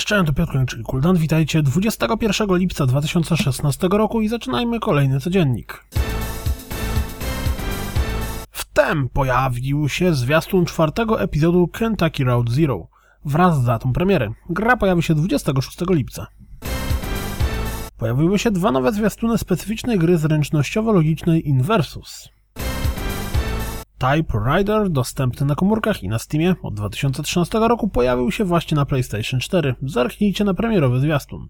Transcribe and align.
Cześć, 0.00 0.08
cześć, 0.08 0.26
to 0.26 0.32
Piotr 0.32 0.66
czyli 0.66 0.84
Kuldan. 0.84 1.16
Witajcie 1.16 1.62
21 1.62 2.56
lipca 2.56 2.86
2016 2.86 3.88
roku 3.92 4.20
i 4.20 4.28
zaczynajmy 4.28 4.80
kolejny 4.80 5.20
codziennik. 5.20 5.84
Wtem 8.50 9.08
pojawił 9.08 9.88
się 9.88 10.14
zwiastun 10.14 10.64
czwartego 10.64 11.20
epizodu 11.22 11.68
Kentucky 11.68 12.24
Road 12.24 12.50
Zero 12.50 12.88
wraz 13.24 13.62
z 13.62 13.64
datą 13.64 13.92
premiery. 13.92 14.32
Gra 14.50 14.76
pojawi 14.76 15.02
się 15.02 15.14
26 15.14 15.78
lipca. 15.90 16.26
Pojawiły 17.96 18.38
się 18.38 18.50
dwa 18.50 18.72
nowe 18.72 18.92
zwiastuny 18.92 19.38
specyficznej 19.38 19.98
gry 19.98 20.18
zręcznościowo-logicznej 20.18 21.42
Inversus. 21.44 22.28
Type 24.00 24.38
Rider, 24.46 24.90
dostępny 24.90 25.46
na 25.46 25.54
komórkach 25.54 26.02
i 26.02 26.08
na 26.08 26.18
Steamie 26.18 26.54
od 26.62 26.74
2013 26.74 27.58
roku, 27.58 27.88
pojawił 27.88 28.30
się 28.30 28.44
właśnie 28.44 28.74
na 28.74 28.86
PlayStation 28.86 29.40
4. 29.40 29.74
Zerknijcie 29.82 30.44
na 30.44 30.54
premierowy 30.54 31.00
zwiastun. 31.00 31.48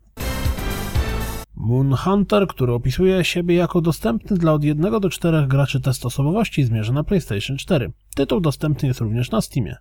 Moon 1.55 1.95
Hunter, 1.95 2.47
który 2.47 2.73
opisuje 2.73 3.25
siebie 3.25 3.55
jako 3.55 3.81
dostępny 3.81 4.37
dla 4.37 4.53
od 4.53 4.65
1 4.65 5.01
do 5.01 5.11
4 5.11 5.47
graczy 5.47 5.81
test 5.81 6.07
osobowości, 6.07 6.65
zmierza 6.65 6.93
na 6.93 7.05
PlayStation 7.05 7.57
4. 7.57 7.93
Tytuł 8.15 8.41
dostępny 8.41 8.89
jest 8.89 9.01
również 9.01 9.31
na 9.31 9.41
Steamie. 9.41 9.77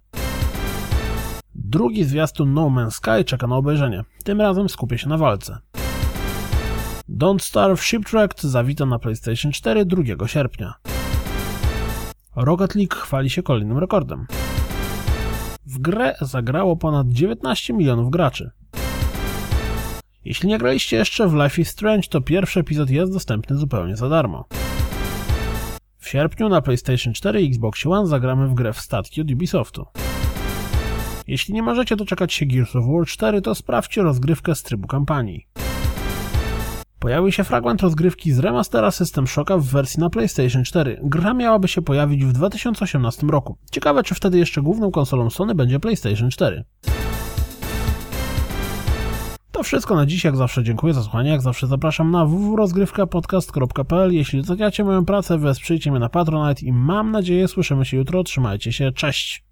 Drugi 1.55 2.03
zwiastun 2.03 2.53
No 2.53 2.69
Man's 2.69 2.91
Sky 2.91 3.25
czeka 3.25 3.47
na 3.47 3.55
obejrzenie. 3.55 4.03
Tym 4.23 4.41
razem 4.41 4.69
skupia 4.69 4.97
się 4.97 5.09
na 5.09 5.17
walce. 5.17 5.57
Don't 7.09 7.39
Starve 7.39 7.81
Shipwrecked 7.83 8.41
zawita 8.41 8.85
na 8.85 8.99
PlayStation 8.99 9.51
4 9.51 9.85
2 9.85 10.27
sierpnia. 10.27 10.73
League 12.75 12.95
chwali 12.95 13.29
się 13.29 13.43
kolejnym 13.43 13.77
rekordem. 13.77 14.27
W 15.65 15.79
grę 15.79 16.15
zagrało 16.21 16.75
ponad 16.75 17.09
19 17.09 17.73
milionów 17.73 18.11
graczy. 18.11 18.51
Jeśli 20.25 20.49
nie 20.49 20.57
graliście 20.57 20.97
jeszcze 20.97 21.27
w 21.27 21.33
Life 21.33 21.61
is 21.61 21.69
Strange, 21.69 22.07
to 22.09 22.21
pierwszy 22.21 22.59
epizod 22.59 22.89
jest 22.89 23.13
dostępny 23.13 23.57
zupełnie 23.57 23.95
za 23.95 24.09
darmo. 24.09 24.45
W 25.97 26.09
sierpniu 26.09 26.49
na 26.49 26.61
PlayStation 26.61 27.13
4 27.13 27.41
i 27.41 27.47
Xbox 27.47 27.85
One 27.85 28.07
zagramy 28.07 28.47
w 28.47 28.53
grę 28.53 28.73
w 28.73 28.81
statki 28.81 29.21
od 29.21 29.31
Ubisoftu. 29.31 29.85
Jeśli 31.27 31.53
nie 31.53 31.63
możecie 31.63 31.95
doczekać 31.95 32.33
się 32.33 32.45
Gears 32.45 32.75
of 32.75 32.85
War 32.85 33.05
4, 33.05 33.41
to 33.41 33.55
sprawdźcie 33.55 34.01
rozgrywkę 34.01 34.55
z 34.55 34.63
trybu 34.63 34.87
kampanii. 34.87 35.47
Pojawił 36.99 37.31
się 37.31 37.43
fragment 37.43 37.81
rozgrywki 37.81 38.31
z 38.31 38.39
remastera 38.39 38.91
System 38.91 39.27
Shocka 39.27 39.57
w 39.57 39.63
wersji 39.63 39.99
na 39.99 40.09
PlayStation 40.09 40.63
4. 40.63 40.99
Gra 41.03 41.33
miałaby 41.33 41.67
się 41.67 41.81
pojawić 41.81 42.25
w 42.25 42.33
2018 42.33 43.27
roku. 43.27 43.57
Ciekawe, 43.71 44.03
czy 44.03 44.15
wtedy 44.15 44.37
jeszcze 44.37 44.61
główną 44.61 44.91
konsolą 44.91 45.29
Sony 45.29 45.55
będzie 45.55 45.79
PlayStation 45.79 46.29
4. 46.29 46.63
To 49.51 49.63
wszystko 49.63 49.95
na 49.95 50.05
dziś, 50.05 50.23
jak 50.23 50.35
zawsze 50.35 50.63
dziękuję 50.63 50.93
za 50.93 51.03
słuchanie, 51.03 51.29
jak 51.29 51.41
zawsze 51.41 51.67
zapraszam 51.67 52.11
na 52.11 52.25
www.rozgrywkapodcast.pl 52.25 54.13
Jeśli 54.13 54.41
doceniacie 54.41 54.83
moją 54.83 55.05
pracę, 55.05 55.37
wesprzyjcie 55.37 55.91
mnie 55.91 55.99
na 55.99 56.09
Patronite 56.09 56.65
i 56.65 56.71
mam 56.71 57.11
nadzieję 57.11 57.47
słyszymy 57.47 57.85
się 57.85 57.97
jutro, 57.97 58.23
trzymajcie 58.23 58.73
się, 58.73 58.91
cześć! 58.91 59.48